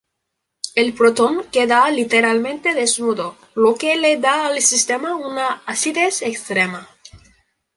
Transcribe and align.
El 0.73 0.93
protón 0.95 1.45
queda 1.51 1.87
literalmente 1.91 2.73
"desnudo", 2.73 3.37
lo 3.53 3.75
que 3.75 3.95
le 3.97 4.17
da 4.17 4.47
al 4.47 4.59
sistema 4.59 5.15
una 5.15 5.61
acidez 5.67 6.23
extrema. 6.23 6.89